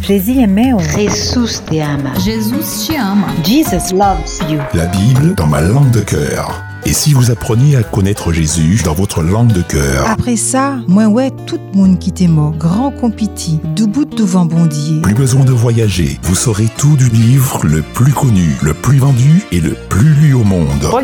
Jésus 0.00 0.38
aimait. 0.38 0.72
Jesús 0.96 1.62
te 1.64 1.80
ama. 1.80 2.10
Jesus 2.24 2.86
te 2.86 2.98
ama. 2.98 3.28
Jesus 3.44 3.92
loves 3.92 4.40
you. 4.50 4.58
La 4.74 4.86
Bible 4.86 5.34
dans 5.34 5.46
ma 5.46 5.60
langue 5.60 5.90
de 5.90 6.00
cœur. 6.00 6.62
Et 6.86 6.92
si 6.92 7.12
vous 7.12 7.30
appreniez 7.30 7.76
à 7.76 7.82
connaître 7.82 8.32
Jésus 8.32 8.80
dans 8.84 8.94
votre 8.94 9.22
langue 9.22 9.52
de 9.52 9.60
cœur? 9.60 10.08
Après 10.08 10.36
ça, 10.36 10.78
moi 10.88 11.06
ouais, 11.06 11.30
tout 11.46 11.58
le 11.72 11.78
monde 11.78 11.98
qui 11.98 12.10
t'est 12.10 12.26
mort, 12.26 12.52
grand 12.52 12.90
compiti, 12.90 13.60
debout 13.76 14.06
devant 14.06 14.46
bondier. 14.46 15.02
Plus 15.02 15.14
besoin 15.14 15.44
de 15.44 15.52
voyager, 15.52 16.18
vous 16.22 16.34
saurez 16.34 16.68
tout 16.78 16.96
du 16.96 17.08
livre 17.10 17.60
le 17.64 17.82
plus 17.82 18.12
connu, 18.12 18.56
le 18.62 18.72
plus 18.72 18.98
vendu 18.98 19.42
et 19.52 19.60
le 19.60 19.74
plus 19.90 20.14
lu 20.14 20.32
au 20.32 20.44
monde. 20.44 20.88
Pois 20.88 21.02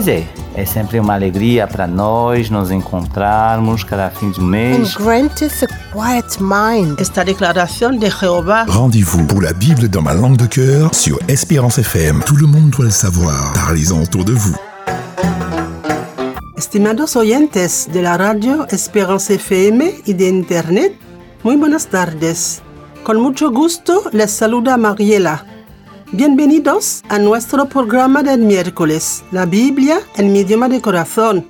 é, 0.56 0.64
sempre 0.64 0.98
uma 0.98 1.14
alegria 1.14 1.66
para 1.66 1.86
nós 1.86 2.48
nos 2.50 2.70
encontrarmos 2.70 3.84
cada 3.84 4.10
fim 4.10 4.30
de 4.30 4.40
and 4.40 4.44
mês. 4.44 4.94
granteth 4.96 5.62
a 5.62 5.66
quiet 5.92 6.38
mind. 6.40 6.98
Esta 6.98 7.22
declaración 7.24 7.98
de 7.98 8.10
Jehová 8.10 8.64
Rendez-vous 8.66 9.26
pour 9.26 9.42
la 9.42 9.52
Bible 9.52 9.88
dans 9.88 10.02
ma 10.02 10.14
langue 10.14 10.38
de 10.38 10.46
cœur 10.46 10.94
sur 10.94 11.18
Espérance 11.28 11.78
FM. 11.78 12.22
Tout 12.24 12.36
le 12.36 12.46
monde 12.46 12.70
doit 12.70 12.86
le 12.86 12.90
savoir. 12.90 13.52
Parlez-en 13.54 14.02
autour 14.02 14.24
de 14.24 14.32
vous. 14.32 14.56
Estimados 16.56 17.16
oyentes 17.16 17.88
de 17.92 18.00
la 18.00 18.16
radio 18.16 18.66
Esperanza 18.70 19.34
FM 19.34 20.02
y 20.06 20.14
de 20.14 20.28
Internet, 20.28 20.94
muy 21.44 21.56
buenas 21.56 21.86
tardes. 21.88 22.62
Con 23.04 23.20
mucho 23.20 23.50
gusto 23.50 24.02
les 24.12 24.30
saluda 24.30 24.76
Mariela. 24.78 25.44
Bienvenidos 26.12 27.02
a 27.08 27.18
nuestro 27.18 27.68
programa 27.68 28.22
del 28.22 28.40
miércoles, 28.40 29.24
la 29.32 29.44
Biblia 29.44 29.98
en 30.14 30.32
mi 30.32 30.40
idioma 30.40 30.68
de 30.68 30.80
corazón, 30.80 31.48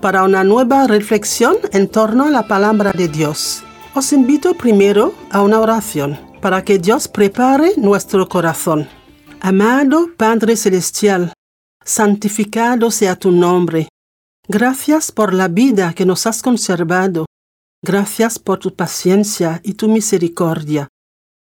para 0.00 0.24
una 0.24 0.44
nueva 0.44 0.86
reflexión 0.86 1.56
en 1.72 1.88
torno 1.88 2.24
a 2.24 2.30
la 2.30 2.48
palabra 2.48 2.92
de 2.92 3.08
Dios. 3.08 3.62
Os 3.94 4.14
invito 4.14 4.54
primero 4.54 5.12
a 5.30 5.42
una 5.42 5.60
oración 5.60 6.18
para 6.40 6.64
que 6.64 6.78
Dios 6.78 7.06
prepare 7.06 7.74
nuestro 7.76 8.26
corazón. 8.30 8.88
Amado 9.40 10.08
Padre 10.16 10.56
Celestial, 10.56 11.34
santificado 11.84 12.90
sea 12.90 13.14
tu 13.14 13.30
nombre. 13.30 13.88
Gracias 14.48 15.12
por 15.12 15.34
la 15.34 15.48
vida 15.48 15.92
que 15.92 16.06
nos 16.06 16.26
has 16.26 16.42
conservado. 16.42 17.26
Gracias 17.84 18.38
por 18.38 18.58
tu 18.58 18.74
paciencia 18.74 19.60
y 19.62 19.74
tu 19.74 19.86
misericordia. 19.86 20.88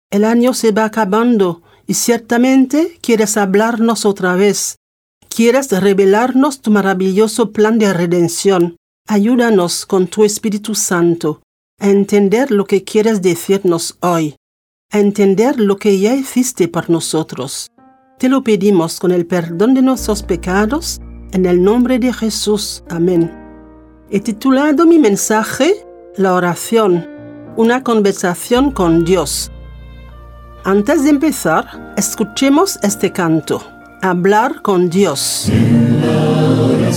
El 0.10 0.24
año 0.24 0.56
se 0.56 0.72
va 0.72 0.86
acabando 0.86 1.62
y 1.88 1.94
ciertamente 1.94 2.98
quieres 3.02 3.38
hablarnos 3.38 4.06
otra 4.06 4.36
vez. 4.36 4.76
Quieres 5.30 5.72
revelarnos 5.72 6.62
tu 6.62 6.72
maravilloso 6.72 7.52
plan 7.52 7.80
de 7.80 7.94
redención. 7.94 8.76
Ayúdanos 9.08 9.86
con 9.86 10.08
tu 10.08 10.26
Espíritu 10.26 10.76
Santo 10.76 11.42
a 11.80 11.90
entender 11.90 12.52
lo 12.52 12.66
que 12.66 12.84
quieres 12.84 13.22
decirnos 13.22 13.98
hoy, 14.02 14.36
a 14.92 15.00
entender 15.00 15.60
lo 15.60 15.78
que 15.78 16.00
ya 16.00 16.14
hiciste 16.16 16.68
por 16.68 16.90
nosotros. 16.90 17.72
Te 18.18 18.30
lo 18.30 18.44
pedimos 18.44 19.00
con 19.00 19.12
el 19.12 19.26
perdón 19.28 19.76
de 19.76 19.84
nuestros 19.84 20.24
pecados 20.24 21.00
en 21.32 21.46
el 21.46 21.64
nombre 21.64 22.00
de 22.00 22.12
Jesús. 22.12 22.84
Amén. 22.90 23.32
He 24.10 24.20
titulado 24.20 24.86
mi 24.86 24.98
mensaje 24.98 25.86
La 26.16 26.34
oración, 26.34 27.08
una 27.58 27.84
conversación 27.84 28.72
con 28.72 29.06
Dios. 29.06 29.52
Antes 30.64 31.04
de 31.04 31.10
empezar, 31.12 31.94
escuchemos 31.96 32.78
este 32.82 33.12
canto. 33.12 33.62
Hablar 34.02 34.62
con 34.62 34.90
Dios. 34.90 35.50
De 35.50 36.94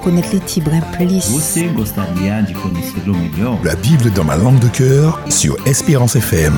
connaître 0.00 0.30
les 0.32 0.40
tibres 0.40 0.82
plus? 0.92 1.28
Você 1.30 1.68
gostaria 1.68 2.42
de 2.42 2.52
conhecê-lo 2.54 3.14
melhor? 3.14 3.58
La 3.64 3.74
Bible 3.76 4.10
dans 4.10 4.24
ma 4.24 4.36
langue 4.36 4.58
de 4.60 4.68
cœur 4.68 5.20
sur 5.28 5.56
Espérance 5.66 6.16
FM. 6.16 6.54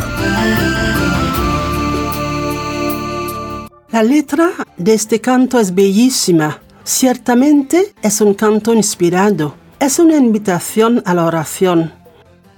La 3.93 4.03
letra 4.03 4.49
de 4.79 4.95
este 4.95 5.21
canto 5.21 5.59
es 5.61 5.75
bellísima. 5.75 6.61
Ciertamente 6.85 7.95
es 8.03 8.21
un 8.21 8.35
canto 8.35 8.73
inspirado. 8.73 9.55
Es 9.81 9.99
una 9.99 10.17
invitación 10.17 11.03
a 11.05 11.15
la 11.15 11.27
oración. 11.27 11.93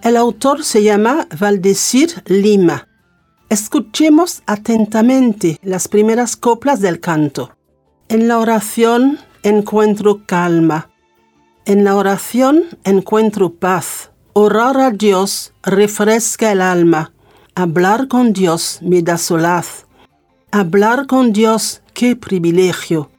El 0.02 0.16
autor 0.16 0.64
se 0.64 0.82
llama 0.82 1.26
Valdecir 1.38 2.22
Lima. 2.26 2.86
Escuchemos 3.48 4.42
atentamente 4.46 5.58
las 5.62 5.88
primeras 5.88 6.36
coplas 6.36 6.80
del 6.80 7.00
canto. 7.00 7.56
En 8.08 8.28
la 8.28 8.38
oración 8.38 9.18
encuentro 9.44 10.22
calma. 10.24 10.88
En 11.66 11.84
la 11.84 11.96
oración 11.96 12.64
encuentro 12.82 13.52
paz. 13.52 14.10
Orar 14.32 14.78
a 14.80 14.90
Dios 14.90 15.52
refresca 15.62 16.50
el 16.50 16.62
alma. 16.62 17.12
Hablar 17.54 18.08
con 18.08 18.32
Dios 18.32 18.78
me 18.82 19.02
da 19.02 19.18
solaz. 19.18 19.84
Hablar 20.50 21.06
con 21.06 21.32
Dios, 21.32 21.82
qué 21.92 22.16
privilegio. 22.16 23.10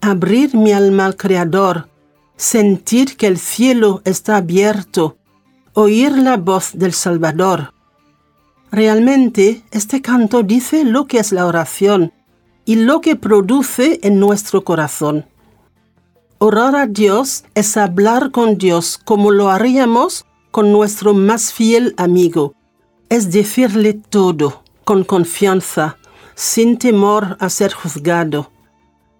Abrir 0.00 0.54
mi 0.54 0.72
alma 0.72 1.04
al 1.04 1.16
Creador. 1.16 1.88
Sentir 2.36 3.16
que 3.16 3.26
el 3.26 3.38
cielo 3.38 4.02
está 4.04 4.36
abierto. 4.36 5.16
Oír 5.74 6.12
la 6.16 6.36
voz 6.36 6.70
del 6.74 6.92
Salvador. 6.92 7.74
Realmente, 8.70 9.64
este 9.72 10.00
canto 10.00 10.44
dice 10.44 10.84
lo 10.84 11.06
que 11.06 11.18
es 11.18 11.32
la 11.32 11.44
oración 11.44 12.12
y 12.64 12.76
lo 12.76 13.00
que 13.00 13.16
produce 13.16 13.98
en 14.02 14.20
nuestro 14.20 14.62
corazón. 14.64 15.26
Orar 16.38 16.76
a 16.76 16.86
Dios 16.86 17.44
es 17.54 17.78
hablar 17.78 18.30
con 18.30 18.58
Dios 18.58 19.00
como 19.02 19.30
lo 19.30 19.48
haríamos 19.48 20.26
con 20.50 20.70
nuestro 20.70 21.14
más 21.14 21.50
fiel 21.50 21.94
amigo. 21.96 22.52
Es 23.08 23.32
decirle 23.32 23.94
todo, 23.94 24.62
con 24.84 25.04
confianza, 25.04 25.96
sin 26.34 26.76
temor 26.76 27.38
a 27.40 27.48
ser 27.48 27.72
juzgado. 27.72 28.50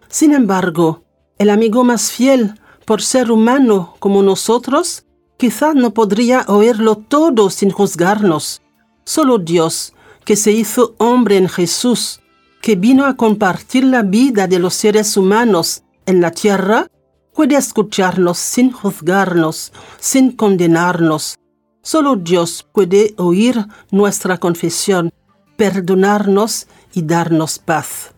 Sin 0.09 0.35
embargo, 0.35 1.05
el 1.39 1.49
amigo 1.49 1.85
más 1.85 2.11
fiel, 2.13 2.61
por 2.85 3.01
ser 3.01 3.31
humano 3.31 3.95
como 3.99 4.23
nosotros, 4.23 5.07
quizás 5.39 5.75
no 5.75 5.95
podría 5.95 6.45
oírlo 6.49 6.97
todo 6.97 7.49
sin 7.49 7.71
juzgarnos. 7.71 8.61
Solo 9.05 9.39
Dios, 9.39 9.95
que 10.27 10.37
se 10.37 10.53
hizo 10.53 10.95
hombre 10.99 11.39
en 11.39 11.49
Jesús, 11.49 12.21
que 12.61 12.77
vino 12.77 13.07
a 13.07 13.17
compartir 13.17 13.85
la 13.85 14.03
vida 14.03 14.47
de 14.47 14.59
los 14.59 14.75
seres 14.75 15.17
humanos 15.17 15.83
en 16.05 16.21
la 16.21 16.31
tierra, 16.31 16.89
puede 17.37 17.55
escucharnos 17.55 18.39
sin 18.39 18.73
juzgarnos, 18.73 19.71
sin 20.01 20.33
condenarnos. 20.33 21.37
Solo 21.83 22.17
Dios 22.17 22.67
puede 22.73 23.15
oír 23.19 23.67
nuestra 23.91 24.39
confesión, 24.39 25.13
perdonarnos 25.57 26.67
y 26.95 27.03
darnos 27.03 27.59
paz. 27.59 28.13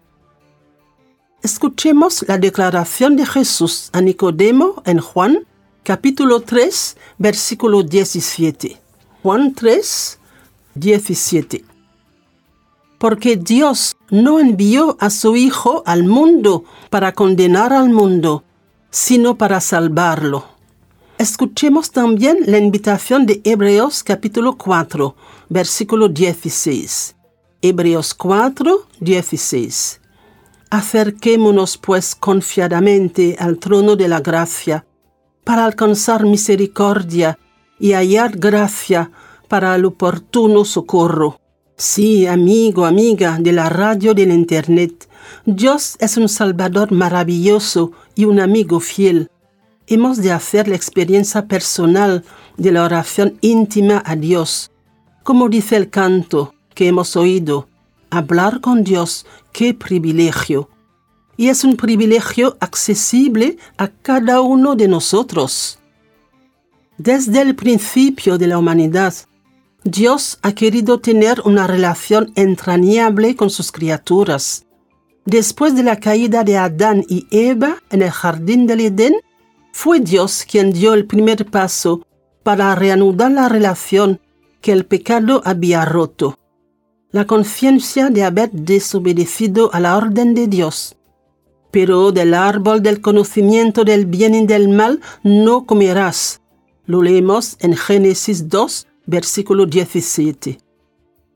Escuchemos 1.42 2.24
la 2.28 2.38
declaración 2.38 3.16
de 3.16 3.26
Jesús 3.26 3.90
a 3.92 4.00
Nicodemo 4.00 4.82
en 4.86 5.00
Juan, 5.00 5.46
capítulo 5.82 6.40
3, 6.40 6.96
versículo 7.18 7.82
17. 7.82 8.80
Juan 9.24 9.52
3, 9.52 10.18
17. 10.76 11.64
Porque 12.98 13.36
Dios 13.36 13.96
no 14.10 14.38
envió 14.38 14.96
a 15.00 15.10
su 15.10 15.34
Hijo 15.34 15.82
al 15.86 16.04
mundo 16.04 16.64
para 16.90 17.12
condenar 17.12 17.72
al 17.72 17.90
mundo, 17.90 18.44
sino 18.90 19.36
para 19.36 19.60
salvarlo. 19.60 20.44
Escuchemos 21.18 21.90
también 21.90 22.38
la 22.46 22.58
invitación 22.58 23.26
de 23.26 23.40
Hebreos 23.44 24.04
capítulo 24.04 24.56
4, 24.56 25.16
versículo 25.48 26.08
16. 26.08 27.16
Hebreos 27.60 28.14
4, 28.14 28.86
16. 29.00 30.00
Acerquémonos 30.70 31.76
pues 31.76 32.14
confiadamente 32.14 33.36
al 33.38 33.58
trono 33.58 33.96
de 33.96 34.06
la 34.06 34.20
gracia, 34.20 34.86
para 35.42 35.64
alcanzar 35.64 36.24
misericordia 36.24 37.38
y 37.80 37.94
hallar 37.94 38.36
gracia 38.36 39.10
para 39.48 39.74
el 39.74 39.86
oportuno 39.86 40.64
socorro. 40.64 41.40
Sí, 41.76 42.26
amigo, 42.26 42.84
amiga 42.84 43.38
de 43.40 43.52
la 43.52 43.68
radio 43.68 44.14
del 44.14 44.30
Internet, 44.30 45.07
Dios 45.46 45.96
es 46.00 46.16
un 46.16 46.28
Salvador 46.28 46.92
maravilloso 46.92 47.92
y 48.14 48.24
un 48.24 48.40
amigo 48.40 48.80
fiel. 48.80 49.30
Hemos 49.86 50.18
de 50.18 50.32
hacer 50.32 50.68
la 50.68 50.76
experiencia 50.76 51.46
personal 51.46 52.24
de 52.56 52.72
la 52.72 52.84
oración 52.84 53.38
íntima 53.40 54.02
a 54.04 54.16
Dios. 54.16 54.70
Como 55.22 55.48
dice 55.48 55.76
el 55.76 55.90
canto 55.90 56.54
que 56.74 56.88
hemos 56.88 57.16
oído, 57.16 57.68
hablar 58.10 58.60
con 58.60 58.84
Dios, 58.84 59.26
qué 59.52 59.74
privilegio. 59.74 60.68
Y 61.36 61.48
es 61.48 61.64
un 61.64 61.76
privilegio 61.76 62.56
accesible 62.60 63.58
a 63.76 63.88
cada 63.88 64.40
uno 64.40 64.74
de 64.74 64.88
nosotros. 64.88 65.78
Desde 66.98 67.42
el 67.42 67.54
principio 67.54 68.38
de 68.38 68.48
la 68.48 68.58
humanidad, 68.58 69.14
Dios 69.84 70.38
ha 70.42 70.52
querido 70.52 70.98
tener 70.98 71.40
una 71.44 71.66
relación 71.66 72.32
entrañable 72.34 73.36
con 73.36 73.50
sus 73.50 73.70
criaturas. 73.70 74.66
Después 75.28 75.76
de 75.76 75.82
la 75.82 75.96
caída 75.96 76.42
de 76.42 76.56
Adán 76.56 77.04
y 77.06 77.26
Eva 77.30 77.82
en 77.90 78.00
el 78.00 78.10
jardín 78.10 78.66
del 78.66 78.80
Edén, 78.80 79.14
fue 79.72 80.00
Dios 80.00 80.46
quien 80.50 80.72
dio 80.72 80.94
el 80.94 81.04
primer 81.04 81.44
paso 81.44 82.00
para 82.42 82.74
reanudar 82.74 83.32
la 83.32 83.46
relación 83.46 84.20
que 84.62 84.72
el 84.72 84.86
pecado 84.86 85.42
había 85.44 85.84
roto. 85.84 86.38
La 87.10 87.26
conciencia 87.26 88.08
de 88.08 88.24
haber 88.24 88.50
desobedecido 88.52 89.68
a 89.74 89.80
la 89.80 89.98
orden 89.98 90.34
de 90.34 90.46
Dios. 90.46 90.96
Pero 91.70 92.10
del 92.10 92.32
árbol 92.32 92.82
del 92.82 93.02
conocimiento 93.02 93.84
del 93.84 94.06
bien 94.06 94.34
y 94.34 94.46
del 94.46 94.70
mal 94.70 95.02
no 95.22 95.66
comerás. 95.66 96.40
Lo 96.86 97.02
leemos 97.02 97.58
en 97.60 97.76
Génesis 97.76 98.48
2, 98.48 98.86
versículo 99.04 99.66
17. 99.66 100.56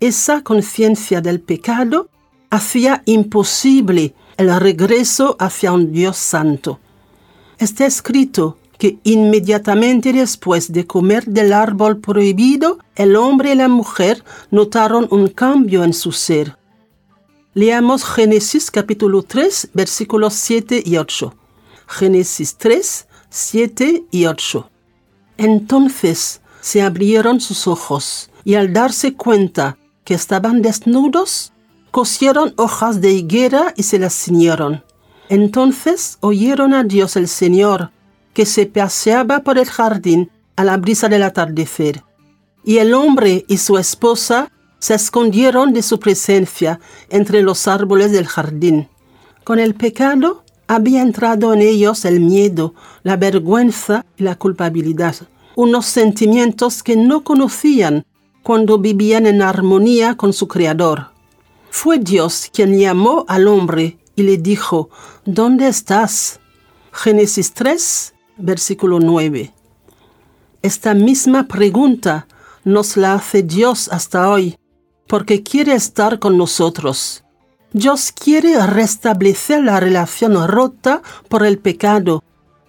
Esa 0.00 0.40
conciencia 0.40 1.20
del 1.20 1.42
pecado 1.42 2.08
hacía 2.52 3.02
imposible 3.06 4.14
el 4.36 4.54
regreso 4.60 5.36
hacia 5.40 5.72
un 5.72 5.90
Dios 5.90 6.18
santo. 6.18 6.78
Está 7.58 7.86
escrito 7.86 8.58
que 8.78 8.98
inmediatamente 9.04 10.12
después 10.12 10.70
de 10.70 10.86
comer 10.86 11.24
del 11.24 11.54
árbol 11.54 11.98
prohibido, 11.98 12.78
el 12.94 13.16
hombre 13.16 13.52
y 13.52 13.54
la 13.54 13.68
mujer 13.68 14.22
notaron 14.50 15.08
un 15.10 15.28
cambio 15.28 15.82
en 15.82 15.94
su 15.94 16.12
ser. 16.12 16.58
Leamos 17.54 18.04
Génesis 18.04 18.70
capítulo 18.70 19.22
3, 19.22 19.70
versículos 19.72 20.34
7 20.34 20.82
y 20.84 20.98
8. 20.98 21.34
Génesis 21.86 22.56
3, 22.58 23.06
7 23.30 24.04
y 24.10 24.26
8. 24.26 24.68
Entonces 25.38 26.42
se 26.60 26.82
abrieron 26.82 27.40
sus 27.40 27.66
ojos 27.66 28.30
y 28.44 28.56
al 28.56 28.74
darse 28.74 29.14
cuenta 29.14 29.78
que 30.04 30.12
estaban 30.12 30.60
desnudos, 30.60 31.51
cosieron 31.92 32.54
hojas 32.56 33.00
de 33.02 33.12
higuera 33.12 33.74
y 33.76 33.84
se 33.84 33.98
las 33.98 34.14
ciñeron. 34.14 34.82
Entonces 35.28 36.16
oyeron 36.20 36.74
a 36.74 36.84
Dios 36.84 37.16
el 37.16 37.28
Señor, 37.28 37.90
que 38.32 38.46
se 38.46 38.66
paseaba 38.66 39.40
por 39.40 39.58
el 39.58 39.66
jardín 39.66 40.30
a 40.56 40.64
la 40.64 40.78
brisa 40.78 41.08
del 41.08 41.22
atardecer. 41.22 42.02
Y 42.64 42.78
el 42.78 42.94
hombre 42.94 43.44
y 43.46 43.58
su 43.58 43.76
esposa 43.76 44.50
se 44.78 44.94
escondieron 44.94 45.74
de 45.74 45.82
su 45.82 46.00
presencia 46.00 46.80
entre 47.10 47.42
los 47.42 47.68
árboles 47.68 48.10
del 48.10 48.26
jardín. 48.26 48.88
Con 49.44 49.58
el 49.60 49.74
pecado 49.74 50.44
había 50.68 51.02
entrado 51.02 51.52
en 51.52 51.60
ellos 51.60 52.06
el 52.06 52.20
miedo, 52.20 52.74
la 53.02 53.16
vergüenza 53.16 54.06
y 54.16 54.22
la 54.22 54.36
culpabilidad, 54.36 55.16
unos 55.56 55.84
sentimientos 55.86 56.82
que 56.82 56.96
no 56.96 57.22
conocían 57.22 58.06
cuando 58.42 58.78
vivían 58.78 59.26
en 59.26 59.42
armonía 59.42 60.16
con 60.16 60.32
su 60.32 60.48
Creador. 60.48 61.11
Fue 61.74 61.98
Dios 61.98 62.50
quien 62.52 62.78
llamó 62.78 63.24
al 63.28 63.48
hombre 63.48 63.96
y 64.14 64.24
le 64.24 64.36
dijo, 64.36 64.90
¿Dónde 65.24 65.68
estás? 65.68 66.38
Génesis 66.92 67.54
3, 67.54 68.14
versículo 68.36 69.00
9. 69.00 69.54
Esta 70.60 70.92
misma 70.92 71.48
pregunta 71.48 72.28
nos 72.62 72.98
la 72.98 73.14
hace 73.14 73.42
Dios 73.42 73.88
hasta 73.88 74.28
hoy 74.28 74.58
porque 75.08 75.42
quiere 75.42 75.72
estar 75.72 76.18
con 76.18 76.36
nosotros. 76.36 77.24
Dios 77.72 78.12
quiere 78.12 78.64
restablecer 78.66 79.64
la 79.64 79.80
relación 79.80 80.46
rota 80.46 81.00
por 81.30 81.44
el 81.44 81.58
pecado 81.58 82.22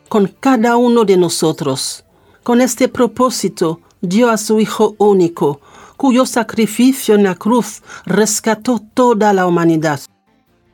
con 0.07 0.27
cada 0.39 0.77
uno 0.77 1.03
de 1.03 1.17
nosotros. 1.17 2.05
Con 2.41 2.61
este 2.61 2.87
propósito 2.87 3.81
dio 3.99 4.29
a 4.29 4.37
su 4.37 4.61
Hijo 4.61 4.95
único, 4.97 5.59
cuyo 6.03 6.25
sacrificio 6.25 7.15
en 7.15 7.23
la 7.23 7.33
cruz 7.33 7.81
rescató 8.05 8.81
toda 8.93 9.31
la 9.31 9.47
humanidad. 9.47 10.01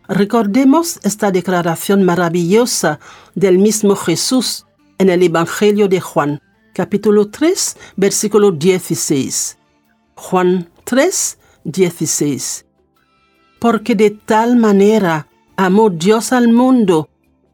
Recordemos 0.08 1.00
esta 1.04 1.30
declaración 1.30 2.02
maravillosa 2.02 3.00
del 3.36 3.60
mismo 3.60 3.96
Jesús 3.96 4.66
en 4.98 5.08
el 5.12 5.22
Evangelio 5.22 5.88
de 5.88 6.02
Juan, 6.02 6.42
capítulo 6.74 7.30
3, 7.30 7.78
versículo 7.96 8.52
16. 8.52 9.60
Juan 10.16 10.68
3, 10.84 11.38
16. 11.64 12.66
Porque 13.60 13.94
de 13.94 14.10
tal 14.10 14.56
manera 14.56 15.28
amó 15.58 15.92
Dios 15.92 16.34
al 16.34 16.52
mundo 16.52 17.08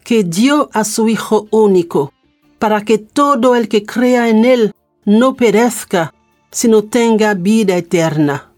que 0.06 0.24
dio 0.24 0.70
a 0.72 0.86
su 0.86 1.10
Hijo 1.10 1.50
único, 1.52 2.14
para 2.58 2.86
que 2.86 3.00
todo 3.00 3.54
el 3.54 3.68
que 3.68 3.86
crea 3.86 4.30
en 4.30 4.46
Él 4.46 4.72
no 5.04 5.36
perezca, 5.36 6.15
sino 6.56 6.86
tenga 6.86 7.34
vida 7.34 7.76
eterna. 7.76 8.50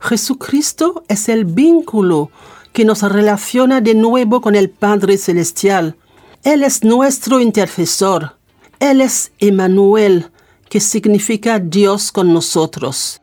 Jesucristo 0.00 1.02
es 1.08 1.28
el 1.28 1.44
vínculo 1.44 2.30
que 2.72 2.84
nos 2.84 3.02
relaciona 3.02 3.80
de 3.80 3.96
nuevo 3.96 4.40
con 4.40 4.54
el 4.54 4.70
Padre 4.70 5.18
Celestial. 5.18 5.96
Él 6.44 6.62
es 6.62 6.84
nuestro 6.84 7.40
intercesor. 7.40 8.38
Él 8.78 9.00
es 9.00 9.32
Emmanuel, 9.40 10.30
que 10.68 10.78
significa 10.78 11.58
Dios 11.58 12.12
con 12.12 12.32
nosotros. 12.32 13.20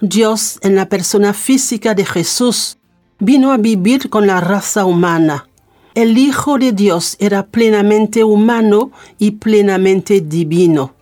Dios 0.00 0.58
en 0.62 0.74
la 0.74 0.88
persona 0.88 1.32
física 1.32 1.94
de 1.94 2.04
Jesús 2.04 2.78
vino 3.20 3.52
a 3.52 3.58
vivir 3.58 4.10
con 4.10 4.26
la 4.26 4.40
raza 4.40 4.86
humana. 4.86 5.46
El 5.94 6.18
Hijo 6.18 6.58
de 6.58 6.72
Dios 6.72 7.16
era 7.20 7.46
plenamente 7.46 8.24
humano 8.24 8.90
y 9.20 9.30
plenamente 9.32 10.20
divino. 10.20 10.94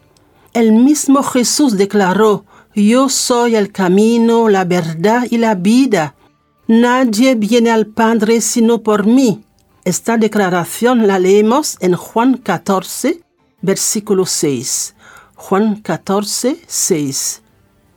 El 0.52 0.72
mismo 0.72 1.22
Jesús 1.22 1.78
declaró, 1.78 2.44
Yo 2.74 3.08
soy 3.08 3.56
el 3.56 3.72
camino, 3.72 4.48
la 4.48 4.64
verdad 4.64 5.26
y 5.28 5.38
la 5.38 5.56
vida. 5.56 6.14
Nadie 6.68 7.34
viene 7.34 7.72
al 7.72 7.88
Padre 7.88 8.40
sino 8.40 8.82
por 8.82 9.06
mí. 9.06 9.42
Esta 9.84 10.16
declaración 10.16 11.08
la 11.08 11.18
leemos 11.18 11.76
en 11.80 11.96
Juan 11.96 12.36
14, 12.36 13.22
versículo 13.60 14.24
6. 14.24 14.94
Juan 15.34 15.80
14, 15.80 16.60
6. 16.64 17.42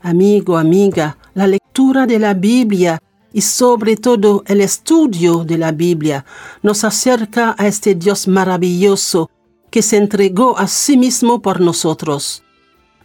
Amigo, 0.01 0.57
amiga, 0.57 1.17
la 1.35 1.45
lectura 1.45 2.07
de 2.07 2.17
la 2.17 2.33
Biblia 2.33 2.99
y 3.31 3.41
sobre 3.41 3.95
todo 3.95 4.43
el 4.47 4.59
estudio 4.59 5.43
de 5.43 5.59
la 5.59 5.71
Biblia 5.71 6.25
nos 6.63 6.83
acerca 6.83 7.55
a 7.59 7.67
este 7.67 7.93
Dios 7.93 8.27
maravilloso 8.27 9.29
que 9.69 9.83
se 9.83 9.97
entregó 9.97 10.57
a 10.57 10.67
sí 10.67 10.97
mismo 10.97 11.43
por 11.43 11.61
nosotros. 11.61 12.42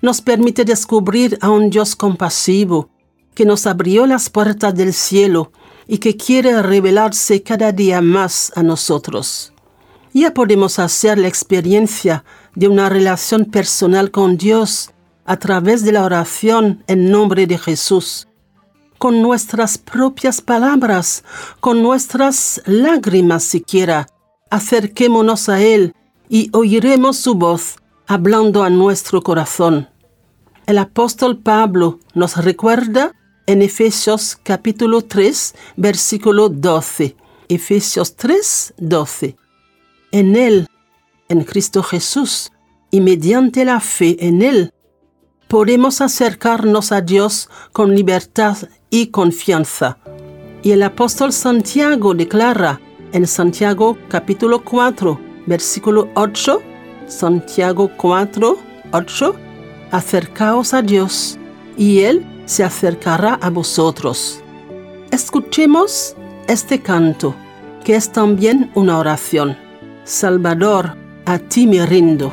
Nos 0.01 0.21
permite 0.21 0.65
descubrir 0.65 1.39
a 1.41 1.51
un 1.51 1.71
Dios 1.71 1.97
compasivo 1.97 2.91
que 3.35 3.45
nos 3.45 3.67
abrió 3.67 4.07
las 4.07 4.31
puertas 4.31 4.75
del 4.75 4.93
cielo 4.93 5.53
y 5.87 5.99
que 5.99 6.17
quiere 6.17 6.63
revelarse 6.63 7.43
cada 7.43 7.73
día 7.73 8.01
más 8.01 8.53
a 8.55 8.63
nosotros. 8.63 9.53
Ya 10.13 10.35
podemos 10.35 10.79
hacer 10.79 11.19
la 11.19 11.29
experiencia 11.29 12.25
de 12.55 12.69
una 12.69 12.89
relación 12.89 13.45
personal 13.45 14.11
con 14.11 14.37
Dios 14.37 14.91
a 15.25 15.37
través 15.39 15.85
de 15.85 15.93
la 15.93 16.05
oración 16.05 16.83
en 16.87 17.11
nombre 17.11 17.47
de 17.47 17.59
Jesús 17.59 18.29
con 18.99 19.23
nuestras 19.23 19.79
propias 19.79 20.41
palabras, 20.41 21.25
con 21.61 21.83
nuestras 21.83 22.61
lágrimas 22.67 23.45
siquiera. 23.45 24.09
Acerquémonos 24.51 25.49
a 25.49 25.63
Él 25.63 25.95
y 26.29 26.51
oiremos 26.53 27.17
su 27.17 27.35
voz 27.35 27.77
hablando 28.09 28.65
a 28.65 28.71
nuestro 28.71 29.23
corazón. 29.23 29.87
El 30.67 30.79
apóstol 30.79 31.37
Pablo 31.39 32.01
nos 32.15 32.43
recuerda 32.43 33.13
en 33.47 33.61
Efesios 33.61 34.39
capítulo 34.43 35.03
3, 35.03 35.55
versículo 35.77 36.49
12. 36.49 37.17
Efesios 37.51 38.17
3, 38.17 38.75
12. 38.79 39.37
En 40.13 40.37
Él, 40.37 40.69
en 41.29 41.45
Cristo 41.45 41.83
Jesús, 41.83 42.51
y 42.91 43.03
mediante 43.03 43.67
la 43.67 43.79
fe 43.79 44.17
en 44.27 44.41
Él, 44.41 44.73
podemos 45.47 46.01
acercarnos 46.01 46.93
a 46.93 47.03
Dios 47.03 47.51
con 47.73 47.95
libertad 47.95 48.57
y 48.89 49.09
confianza. 49.09 49.99
Y 50.63 50.71
el 50.71 50.83
apóstol 50.83 51.31
Santiago 51.33 52.15
declara 52.15 52.81
en 53.13 53.27
Santiago 53.27 53.99
capítulo 54.09 54.65
4, 54.65 55.21
versículo 55.47 56.09
8, 56.15 56.63
Santiago 57.09 57.91
4, 57.97 58.59
8, 58.93 59.35
acercaos 59.91 60.75
a 60.75 60.83
Dios 60.83 61.39
y 61.77 62.01
Él 62.01 62.25
se 62.45 62.65
acercará 62.65 63.35
a 63.35 63.51
vosotros. 63.51 64.41
Escuchemos 65.11 66.15
este 66.47 66.81
canto, 66.81 67.35
que 67.85 67.97
es 67.97 68.13
también 68.13 68.71
una 68.75 68.99
oración. 68.99 69.57
Salvador, 70.05 70.97
a 71.25 71.39
ti 71.39 71.67
me 71.67 71.85
rindo. 71.85 72.33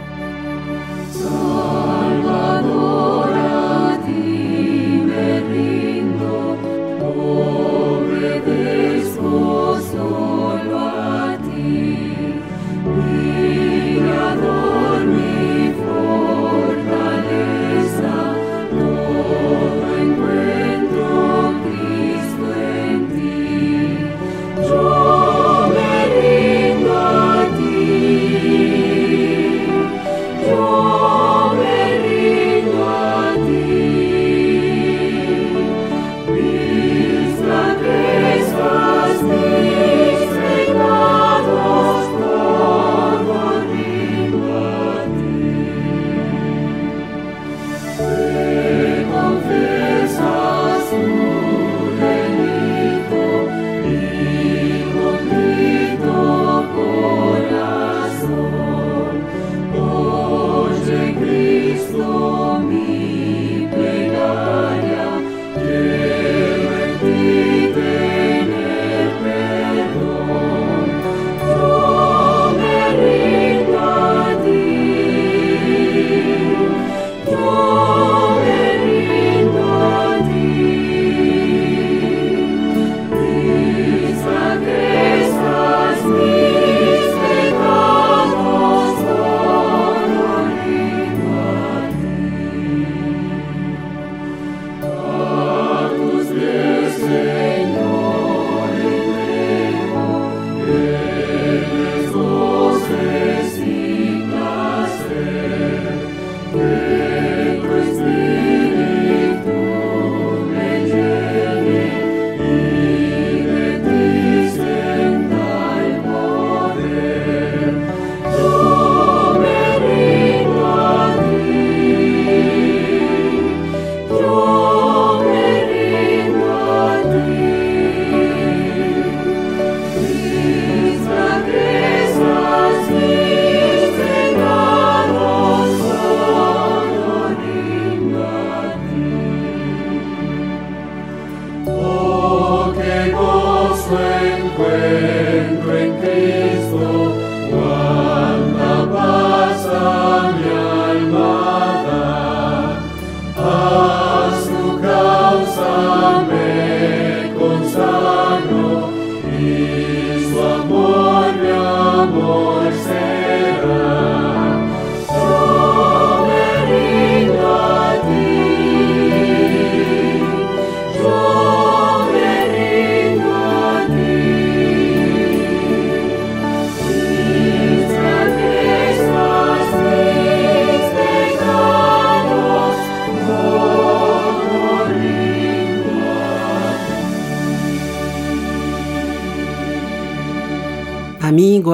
More. 162.06 162.72
se 162.72 163.05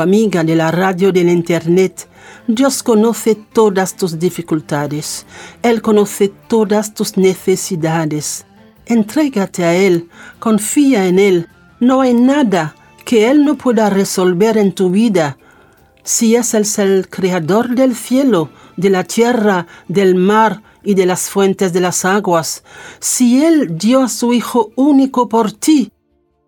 amiga 0.02 0.44
de 0.44 0.56
la 0.56 0.72
radio 0.72 1.12
del 1.12 1.30
Internet, 1.30 2.08
Dios 2.48 2.84
conoce 2.84 3.36
todas 3.36 3.96
tus 3.96 4.20
dificultades. 4.20 5.26
Él 5.62 5.82
conoce 5.82 6.32
todas 6.48 6.94
tus 6.94 7.18
necesidades. 7.18 8.46
Entrégate 8.86 9.64
a 9.64 9.76
Él, 9.76 10.10
confía 10.40 11.08
en 11.08 11.20
Él. 11.20 11.48
No 11.80 12.02
hay 12.02 12.14
nada 12.14 12.76
que 13.06 13.30
Él 13.30 13.46
no 13.46 13.56
pueda 13.56 13.90
resolver 13.90 14.58
en 14.58 14.74
tu 14.74 14.90
vida. 14.90 15.38
Si 16.04 16.36
es 16.36 16.54
el, 16.54 16.66
el 16.78 17.10
creador 17.10 17.70
del 17.70 17.96
cielo, 17.96 18.50
de 18.76 18.90
la 18.90 19.04
tierra, 19.04 19.68
del 19.88 20.16
mar 20.16 20.64
y 20.84 20.96
de 20.96 21.06
las 21.06 21.30
fuentes 21.30 21.74
de 21.74 21.80
las 21.80 22.06
aguas, 22.06 22.64
si 23.00 23.46
Él 23.46 23.78
dio 23.78 24.02
a 24.02 24.10
su 24.10 24.34
Hijo 24.34 24.72
único 24.76 25.30
por 25.30 25.52
ti, 25.52 25.92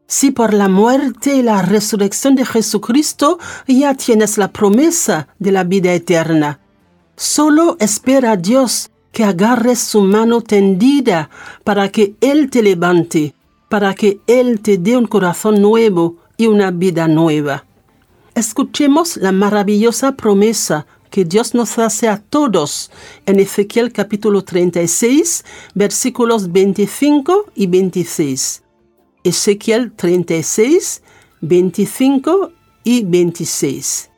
si 0.07 0.31
por 0.31 0.53
la 0.53 0.67
muerte 0.67 1.35
y 1.35 1.41
la 1.41 1.61
resurrección 1.61 2.35
de 2.35 2.45
Jesucristo 2.45 3.39
ya 3.67 3.95
tienes 3.95 4.37
la 4.37 4.51
promesa 4.51 5.27
de 5.39 5.51
la 5.51 5.63
vida 5.63 5.93
eterna. 5.93 6.59
Solo 7.15 7.77
espera 7.79 8.31
a 8.31 8.37
Dios 8.37 8.89
que 9.11 9.23
agarres 9.23 9.79
su 9.79 10.01
mano 10.01 10.41
tendida 10.41 11.29
para 11.63 11.89
que 11.89 12.15
Él 12.19 12.49
te 12.49 12.63
levante, 12.63 13.33
para 13.69 13.93
que 13.93 14.19
Él 14.27 14.59
te 14.61 14.77
dé 14.77 14.97
un 14.97 15.05
corazón 15.05 15.61
nuevo 15.61 16.17
y 16.35 16.47
una 16.47 16.71
vida 16.71 17.07
nueva. 17.07 17.65
Escuchemos 18.35 19.17
la 19.17 19.31
maravillosa 19.31 20.13
promesa 20.13 20.87
que 21.11 21.25
Dios 21.25 21.53
nos 21.53 21.77
hace 21.77 22.07
a 22.07 22.17
todos 22.17 22.89
en 23.27 23.39
Ezequiel 23.39 23.93
capítulo 23.93 24.43
36, 24.43 25.45
versículos 25.75 26.51
25 26.51 27.51
y 27.53 27.67
26. 27.67 28.62
Ezequiel 29.23 29.93
36, 29.93 31.01
25 31.39 32.51
y 32.83 33.05
26. 33.05 34.09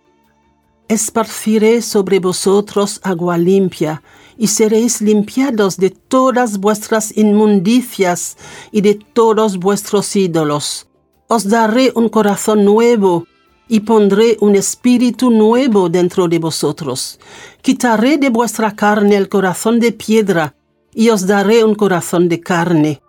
Esparciré 0.88 1.84
sobre 1.84 2.20
vosotros 2.20 3.00
agua 3.04 3.38
limpia, 3.38 4.02
y 4.38 4.48
seréis 4.48 5.02
limpiados 5.02 5.78
de 5.78 5.91
todas 5.91 6.58
vuestras 6.60 7.15
inmundicias 7.15 8.36
y 8.72 8.82
de 8.82 8.96
todos 8.96 9.58
vuestros 9.58 10.15
ídolos. 10.15 10.88
Os 11.28 11.48
daré 11.48 11.91
un 11.96 12.10
corazón 12.10 12.65
nuevo, 12.65 13.28
y 13.68 13.82
pondré 13.82 14.38
un 14.41 14.56
espíritu 14.56 15.30
nuevo 15.30 15.89
dentro 15.89 16.28
de 16.28 16.39
vosotros. 16.39 17.20
Quitaré 17.62 18.18
de 18.18 18.30
vuestra 18.30 18.76
carne 18.76 19.15
el 19.15 19.30
corazón 19.30 19.80
de 19.80 19.91
piedra, 19.91 20.56
y 20.94 21.10
os 21.10 21.28
daré 21.28 21.63
un 21.63 21.76
corazón 21.76 22.28
de 22.28 22.39
carne 22.41 23.02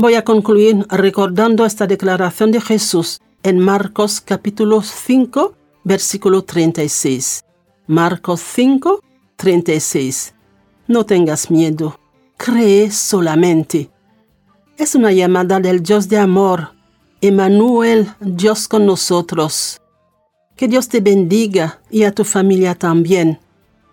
Voy 0.00 0.14
a 0.14 0.22
concluir 0.22 0.86
recordando 0.90 1.66
esta 1.66 1.88
declaración 1.88 2.52
de 2.52 2.60
Jesús 2.60 3.20
en 3.42 3.58
Marcos 3.58 4.20
capítulo 4.20 4.80
5, 4.80 5.56
versículo 5.82 6.44
36. 6.44 7.44
Marcos 7.88 8.40
5, 8.40 9.02
36. 9.34 10.34
No 10.86 11.04
tengas 11.04 11.50
miedo, 11.50 11.98
cree 12.36 12.92
solamente. 12.92 13.90
Es 14.76 14.94
una 14.94 15.10
llamada 15.10 15.58
del 15.58 15.82
Dios 15.82 16.08
de 16.08 16.18
amor, 16.18 16.74
Emmanuel, 17.20 18.06
Dios 18.20 18.68
con 18.68 18.86
nosotros. 18.86 19.80
Que 20.54 20.68
Dios 20.68 20.88
te 20.88 21.00
bendiga 21.00 21.80
y 21.90 22.04
a 22.04 22.12
tu 22.12 22.22
familia 22.22 22.76
también. 22.76 23.40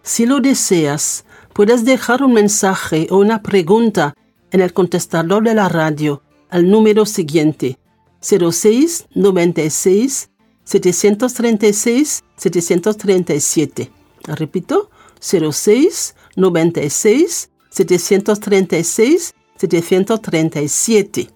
Si 0.04 0.28
lo 0.28 0.39
deseas, 0.39 1.26
puedes 1.52 1.84
dejar 1.84 2.22
un 2.22 2.34
mensaje 2.34 3.08
o 3.10 3.18
una 3.18 3.41
pregunta 3.41 4.13
en 4.56 4.62
el 4.62 4.72
contestador 4.72 5.44
de 5.44 5.54
la 5.54 5.68
radio 5.68 6.24
al 6.50 6.70
número 6.70 7.06
siguiente 7.06 7.78
06 8.22 9.08
96 9.13 10.30
736 10.63 12.24
737. 12.38 13.91
Repito, 14.24 14.89
06 15.20 16.15
96 16.38 17.50
736 17.70 19.36
737. 19.58 21.30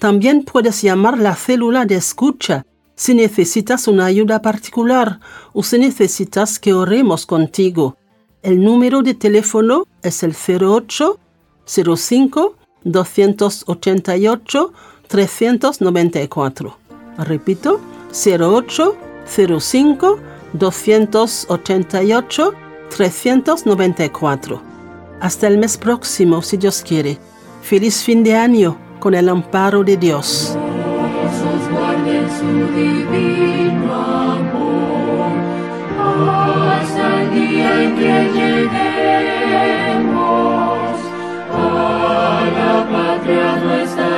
También 0.00 0.42
puedes 0.42 0.82
llamar 0.82 1.18
la 1.18 1.36
célula 1.36 1.86
de 1.86 1.94
escucha 1.94 2.66
si 2.96 3.14
necesitas 3.14 3.86
una 3.86 4.06
ayuda 4.06 4.42
particular 4.42 5.20
o 5.52 5.62
si 5.62 5.78
necesitas 5.78 6.58
que 6.58 6.74
oremos 6.74 7.26
contigo. 7.26 7.96
El 8.42 8.60
número 8.60 9.02
de 9.02 9.14
teléfono 9.14 9.86
es 10.02 10.24
el 10.24 10.34
08 10.34 11.20
05 11.66 12.54
288 12.84 14.72
394. 15.08 16.76
Repito, 17.18 17.80
08 18.10 18.96
05 19.26 20.18
288 20.54 22.54
394. 22.90 24.62
Hasta 25.20 25.46
el 25.46 25.58
mes 25.58 25.76
próximo, 25.76 26.42
si 26.42 26.56
Dios 26.56 26.82
quiere. 26.86 27.18
Feliz 27.62 28.02
fin 28.02 28.24
de 28.24 28.34
año 28.34 28.76
con 28.98 29.14
el 29.14 29.28
amparo 29.28 29.84
de 29.84 29.96
Dios. 29.96 30.56
hasta 36.82 37.22
el 37.22 37.34
día 37.34 37.82
en 37.82 37.90
que 37.96 38.30
lleguemos 38.34 40.11
la 42.56 42.80
patria 42.92 43.50
no 43.64 44.11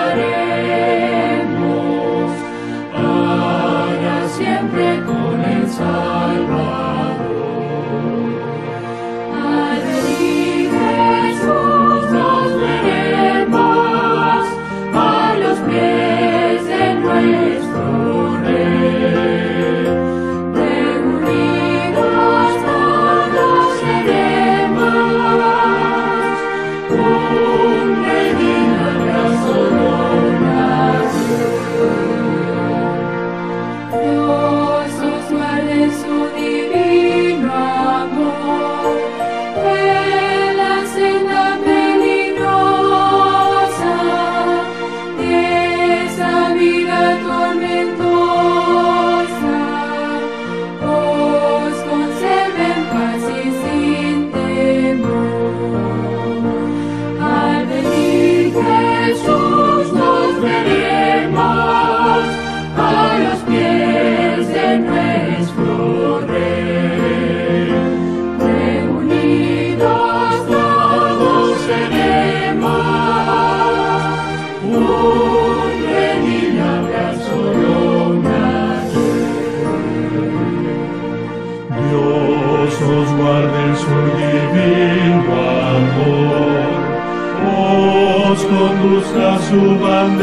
conduzca 88.55 89.39
su 89.49 89.63
bandera, 89.79 90.15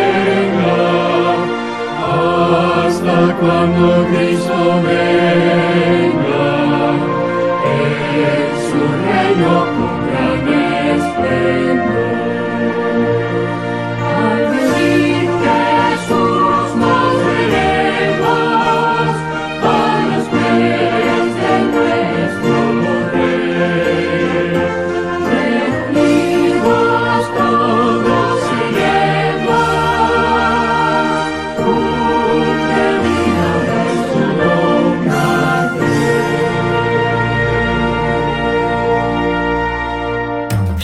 hasta 2.85 3.37
cuando 3.41 4.07
Cristo 4.07 4.59
venga 4.83 6.45
en 7.65 8.51
su 8.69 8.81
reino. 9.07 9.82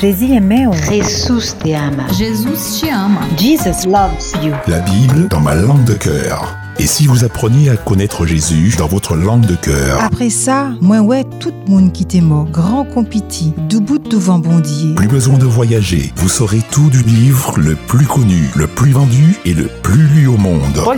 Jésus 0.00 0.40
meu. 0.40 0.70
Jesus 0.88 1.56
te 1.58 1.74
ama. 1.74 2.04
Jesus 2.16 2.80
te 2.80 2.88
ama. 2.88 3.20
Jesus 3.36 3.84
loves 3.84 4.32
you. 4.44 4.52
La 4.68 4.78
Bible 4.80 5.26
dans 5.28 5.40
ma 5.40 5.56
langue 5.56 5.82
de 5.84 5.94
cœur. 5.94 6.56
Et 6.78 6.86
si 6.86 7.08
vous 7.08 7.24
appreniez 7.24 7.70
à 7.70 7.76
connaître 7.76 8.24
Jésus 8.24 8.76
dans 8.78 8.86
votre 8.86 9.16
langue 9.16 9.44
de 9.44 9.56
cœur, 9.56 10.00
Après 10.00 10.30
ça, 10.30 10.68
moi 10.80 11.00
ouais, 11.00 11.24
tout 11.40 11.52
moun 11.66 11.90
qui 11.90 12.06
t'est 12.06 12.20
mort, 12.20 12.44
grand 12.44 12.84
compiti, 12.84 13.52
du 13.68 13.80
bout 13.80 13.98
de 13.98 14.16
vent 14.16 14.38
bondier. 14.38 14.94
plus 14.94 15.08
besoin 15.08 15.36
de 15.36 15.46
voyager, 15.46 16.12
vous 16.14 16.28
saurez 16.28 16.62
tout 16.70 16.88
du 16.90 17.02
livre 17.02 17.58
le 17.58 17.74
plus 17.74 18.06
connu, 18.06 18.48
le 18.54 18.68
plus 18.68 18.92
vendu 18.92 19.36
et 19.44 19.54
le 19.54 19.66
plus 19.82 20.06
lu 20.14 20.28
au 20.28 20.36
monde. 20.36 20.80
Pois 20.84 20.94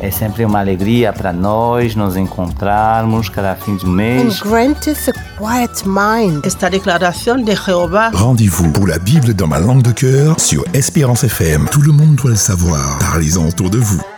é, 0.00 0.10
sempre 0.10 0.44
uma 0.44 0.60
alegria 0.60 1.12
para 1.12 1.32
nós 1.32 1.94
nos 1.94 2.16
encontrarmos 2.16 3.28
cada 3.28 3.54
fim 3.54 3.76
de 3.76 3.86
And 3.86 3.90
mês. 3.90 4.40
granteth 4.40 5.08
a 5.08 5.12
quiet 5.38 5.84
mind. 5.86 6.44
Esta 6.44 6.68
de 6.68 8.16
Rendez-vous 8.16 8.72
pour 8.72 8.86
la 8.86 8.98
Bible 8.98 9.34
dans 9.34 9.46
ma 9.46 9.58
langue 9.58 9.82
de 9.82 9.92
cœur 9.92 10.38
sur 10.38 10.64
Espérance 10.74 11.24
FM. 11.24 11.68
Tout 11.70 11.82
le 11.82 11.92
monde 11.92 12.16
doit 12.16 12.30
le 12.30 12.36
savoir. 12.36 12.98
Parlez-en 12.98 13.46
autour 13.46 13.70
de 13.70 13.78
vous. 13.78 14.15